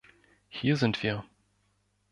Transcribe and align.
Hier 0.49 0.77
sind 0.77 1.03
wir. 1.03 1.23